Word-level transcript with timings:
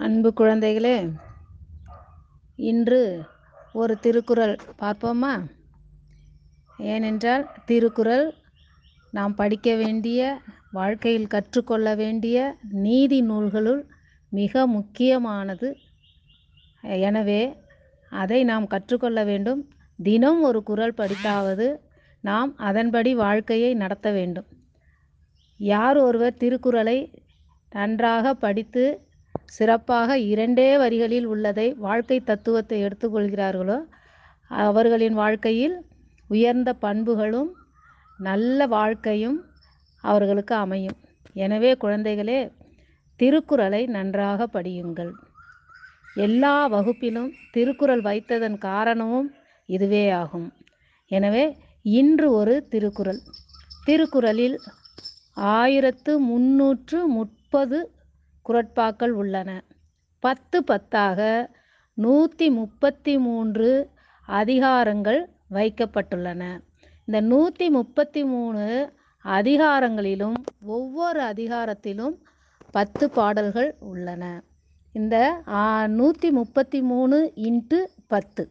அன்பு 0.00 0.30
குழந்தைகளே 0.36 0.96
இன்று 2.58 3.00
ஒரு 3.72 3.94
திருக்குறள் 3.98 4.52
பார்ப்போமா? 4.80 5.32
ஏனென்றால் 6.78 7.44
திருக்குறள் 7.64 8.26
நாம் 9.10 9.34
படிக்க 9.34 9.74
வேண்டிய 9.74 10.20
வாழ்க்கையில் 10.70 11.26
கற்றுக்கொள்ள 11.26 11.94
வேண்டிய 11.94 12.36
நீதி 12.84 13.18
நூல்களுள் 13.22 13.82
மிக 14.32 14.66
முக்கியமானது. 14.66 15.70
எனவே 17.00 17.42
அதை 18.12 18.40
நாம் 18.44 18.66
கற்றுக்கொள்ள 18.66 19.24
வேண்டும். 19.24 19.60
தினம் 19.98 20.40
ஒரு 20.42 20.62
குறள் 20.62 20.96
படித்தாவது 20.96 21.68
நாம் 22.24 22.52
அதன்படி 22.68 23.14
வாழ்க்கையை 23.24 23.72
நடத்த 23.74 24.08
வேண்டும். 24.10 24.48
யார் 25.60 25.96
ஒருவர் 25.96 26.40
திருக்குறளை 26.44 26.98
நன்றாக 27.72 28.34
படித்து 28.34 28.84
சிறப்பாக 29.48 30.18
இரண்டே 30.30 30.68
வரிகளில் 30.82 31.26
உள்ளதை 31.32 31.66
வாழ்க்கை 31.86 32.18
தத்துவத்தை 32.20 32.78
எடுத்துக்கொள்கிறார்களோ 32.86 33.78
அவர்களின் 34.50 35.16
வாழ்க்கையில் 35.22 35.76
உயர்ந்த 36.30 36.70
பண்புகளும் 36.84 37.50
நல்ல 38.18 38.66
வாழ்க்கையும் 38.76 39.38
அவர்களுக்கு 40.04 40.54
அமையும். 40.64 40.98
எனவே 41.36 41.70
குழந்தைகளே 41.84 42.38
திருக்குறளை 43.20 43.82
நன்றாக 43.96 44.46
படியுங்கள். 44.54 45.12
எல்லா 46.16 46.54
வகுப்பிலும் 46.74 47.30
திருக்குறள் 47.54 48.02
வைத்ததன் 48.08 48.58
காரணமும் 48.68 49.28
இதுவே 49.68 50.04
ஆகும். 50.22 50.48
எனவே 51.10 51.44
இன்று 51.84 52.28
ஒரு 52.40 52.54
திருக்குறள். 52.72 53.20
திருக்குறளில் 53.86 54.56
ஆயிரத்து 55.56 56.12
முன்னூற்று 56.30 56.98
முப்பது 57.18 57.78
குரட்பாக்கள் 58.48 59.14
உள்ளன. 59.22 59.50
பத்து 60.24 60.58
பத்தாக 60.70 61.20
நூற்றி 61.98 62.46
முப்பத்தி 62.50 63.14
மூன்று 63.26 63.70
அதிகாரங்கள் 64.28 65.20
வைக்கப்பட்டுள்ளன. 65.56 66.42
இந்த 67.04 67.20
நூற்றி 67.32 67.66
முப்பத்தி 67.76 68.22
மூணு 68.32 68.64
அதிகாரங்களிலும் 69.24 70.38
ஒவ்வொரு 70.76 71.20
அதிகாரத்திலும் 71.32 72.14
பத்து 72.76 73.04
பாடல்கள் 73.10 73.70
உள்ளன. 73.90 74.24
இந்த 74.92 75.16
நூற்றி 75.98 76.28
முப்பத்தி 76.30 76.80
மூணு 76.90 77.16
இன்ட்டு 77.48 77.78
பத்து. 78.14 78.44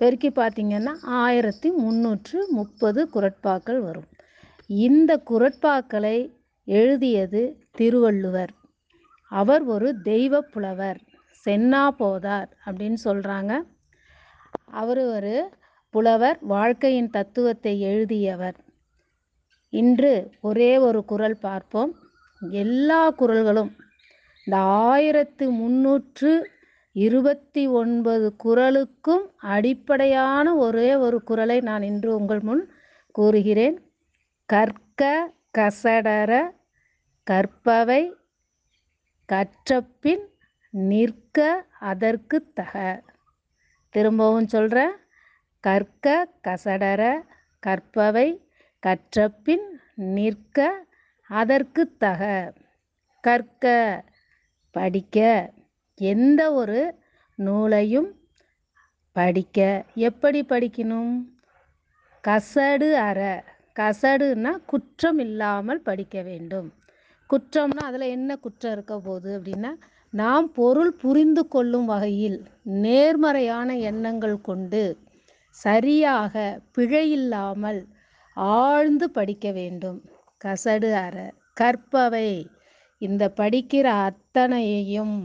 பெருக்கி 0.00 0.30
பார்த்திங்கன்னா 0.30 0.94
ஆயிரத்தி 1.24 1.68
முந்நூற்று 1.82 2.38
முப்பது 2.58 3.00
குரட்பாக்கள் 3.14 3.80
வரும். 3.86 4.08
இந்த 4.86 5.20
குரட்பாக்களை 5.30 6.16
எழுதியது 6.64 7.42
திருவள்ளுவர். 7.78 8.52
அவர் 9.30 9.62
ஒரு 9.62 10.00
தெய்வ 10.00 10.40
புலவர். 10.40 11.00
சென்னா 11.44 11.82
போதார் 11.98 12.50
அப்படின்னு 12.66 12.98
சொல்கிறாங்க 13.04 13.52
அவர் 14.64 14.98
ஒரு 14.98 15.34
புலவர் 15.90 16.38
வாழ்க்கையின் 16.40 17.10
தத்துவத்தை 17.10 17.80
எழுதியவர். 17.80 18.56
இன்று 19.72 20.30
ஒரே 20.40 20.78
ஒரு 20.78 21.04
குரல் 21.04 21.38
பார்ப்போம். 21.40 21.92
எல்லா 22.50 23.12
குரல்களும் 23.12 23.70
இந்த 24.46 24.56
ஆயிரத்து 24.62 25.50
முன்னூற்று 25.50 26.50
இருபத்தி 26.92 27.66
ஒன்பது 27.66 28.26
குரலுக்கும் 28.44 29.24
அடிப்படையான 29.36 30.56
ஒரே 30.56 30.96
ஒரு 30.96 31.22
குரலை 31.22 31.60
நான் 31.60 31.82
இன்று 31.82 32.14
உங்கள் 32.14 32.40
முன் 32.40 32.62
கூறுகிறேன். 33.10 33.76
கற்க 34.48 35.32
கசடர 35.58 36.42
கற்பவை 37.26 38.02
கற்றபின் 39.28 40.24
நிற்க 40.70 41.38
அதற்கு 41.80 42.50
தக. 42.52 42.74
திரும்பவும் 43.94 44.46
சொல்கிறேன் 44.46 44.94
கற்க 45.64 46.06
கசடர 46.42 47.02
கற்பவை 47.62 48.28
கற்றபின் 48.82 49.66
நிற்க 49.94 50.86
அதற்கு 51.30 51.96
தக. 51.96 52.22
கற்க 53.24 53.64
படிக்க 54.70 55.18
எந்த 56.00 56.52
ஒரு 56.52 56.80
நூலையும் 57.38 58.10
படிக்க. 59.16 59.58
எப்படி 59.94 60.40
படிக்கணும்? 60.42 61.14
கசடு 62.24 62.92
அற. 63.08 63.20
கசடுனா 63.80 64.60
குற்றம் 64.66 65.18
இல்லாமல் 65.18 65.80
படிக்க 65.80 66.22
வேண்டும். 66.22 66.68
குற்றம்னா 67.30 67.82
அதில் 67.82 68.06
என்ன 68.08 68.30
குற்றம் 68.36 68.72
இருக்க 68.72 68.94
போகுது 69.00 69.30
அப்படின்னா 69.38 69.70
நாம் 70.12 70.52
பொருள் 70.52 70.92
புரிந்து 70.94 71.42
கொள்ளும் 71.48 71.84
வகையில் 71.84 72.36
நேர்மறையான 72.84 73.76
எண்ணங்கள் 73.90 74.40
கொண்டு 74.40 74.82
சரியாக 75.56 76.34
பிழையில்லாமல் 76.76 77.80
ஆழ்ந்து 78.36 79.06
படிக்க 79.10 79.46
வேண்டும். 79.52 79.98
கசடு 80.44 80.90
அற 81.04 81.16
கற்பவை. 81.60 82.28
இந்த 83.02 83.32
படிக்கிற 83.36 83.86
அத்தனையையும் 84.08 85.16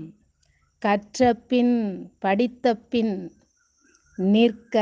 கற்ற 0.81 1.33
பின் 1.47 1.75
படித்த 2.19 2.75
பின் 2.91 3.15
நிற்க. 4.17 4.77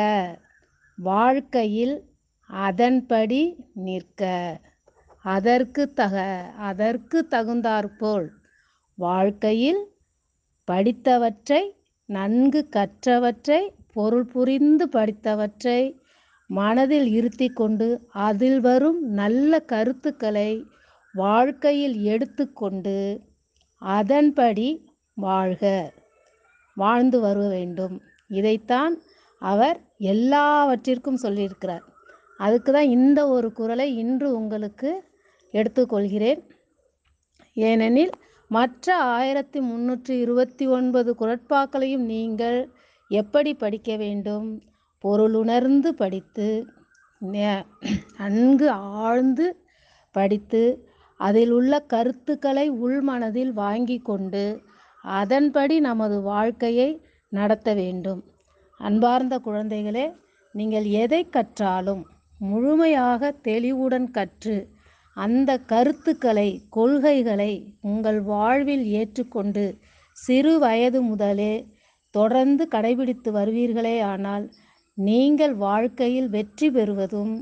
வாழ்க்கையில் 0.97 1.95
அதன்படி 2.49 3.41
நிற்க. 3.83 4.21
அதற்கு 5.27 5.83
தக 5.93 6.15
அதற்கு 6.69 7.19
தகுந்தாற்போல் 7.27 8.27
வாழ்க்கையில் 8.97 9.81
படித்தவற்றை 10.67 11.63
நன்கு 12.09 12.61
கற்றவற்றை 12.75 13.61
பொருள் 13.93 14.25
புரிந்து 14.25 14.85
படித்தவற்றை 14.89 15.79
மனதில் 16.49 17.09
இருத்தி 17.11 17.47
கொண்டு 17.49 17.87
அதில் 18.25 18.59
வரும் 18.59 18.99
நல்ல 19.11 19.59
கருத்துக்களை 19.65 20.49
வாழ்க்கையில் 21.15 21.97
எடுத்துக்கொண்டு 22.03 22.97
அதன்படி 23.81 24.67
வாழ்க. 25.17 25.63
வாழ்ந்து 26.77 27.17
வர 27.19 27.37
வேண்டும். 27.47 27.95
இதைத்தான் 28.29 28.93
அவர் 29.41 29.77
எல்லாவற்றிற்கும் 30.11 31.21
சொல்லியிருக்கிறார். 31.23 31.85
அதுக்கு 32.39 32.71
தான் 32.71 32.89
இந்த 32.89 33.19
ஒரு 33.27 33.47
குரலை 33.51 33.87
இன்று 33.97 34.27
உங்களுக்கு 34.39 34.89
எடுத்துக்கொள்கிறேன். 35.53 36.41
ஏனெனில் 37.57 38.13
மற்ற 38.51 38.95
ஆயிரத்தி 39.15 39.59
முன்னூற்றி 39.59 40.13
இருபத்தி 40.23 40.65
ஒன்பது 40.67 41.11
குரட்பாக்களையும் 41.19 42.05
நீங்கள் 42.13 42.59
எப்படி 43.11 43.51
படிக்க 43.53 43.89
வேண்டும்? 43.95 44.47
பொருளுணர்ந்து 45.03 45.89
படித்து 46.01 46.49
நன்கு 48.17 48.67
ஆழ்ந்து 49.01 49.45
படித்து 50.15 50.61
அதில் 51.19 51.51
உள்ள 51.51 51.73
கருத்துக்களை 51.93 52.65
உள்மனதில் 52.85 53.53
வாங்கி 53.63 53.97
கொண்டு 54.09 54.45
அதன்படி 55.03 55.75
நமது 55.79 56.17
வாழ்க்கையை 56.21 56.89
நடத்த 57.31 57.69
வேண்டும். 57.73 58.21
அன்பார்ந்த 58.79 59.35
குழந்தைகளே 59.45 60.05
நீங்கள் 60.55 60.87
எதை 61.03 61.21
கற்றாலும் 61.29 62.03
முழுமையாக 62.39 63.31
தெளிவுடன் 63.41 64.09
கற்று 64.11 64.57
அந்த 65.17 65.51
கருத்துக்களை 65.71 66.49
கொள்கைகளை 66.69 67.51
உங்கள் 67.81 68.19
வாழ்வில் 68.21 68.85
ஏற்றுக்கொண்டு 68.99 69.65
சிறு 70.17 70.53
வயது 70.59 70.99
முதலே 71.01 71.53
தொடர்ந்து 72.15 72.63
கடைபிடித்து 72.71 73.29
வருவீர்களே 73.31 73.97
ஆனால் 74.03 74.45
நீங்கள் 74.97 75.55
வாழ்க்கையில் 75.57 76.29
வெற்றி 76.29 76.67
பெறுவதும் 76.71 77.33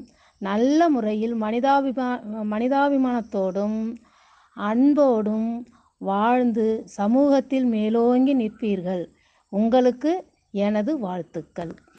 நல்ல 0.41 0.89
முறையில் 0.89 1.35
மனிதாபிமா 1.41 2.09
மனிதாபிமானத்தோடும் 2.51 3.79
அன்போடும் 4.57 5.49
வாழ்ந்து 6.01 6.65
சமூகத்தில் 6.85 7.65
மேலோங்கி 7.65 8.33
நிற்பீர்கள். 8.35 9.03
உங்களுக்கு 9.51 10.11
எனது 10.53 10.91
வாழ்த்துக்கள். 10.99 11.73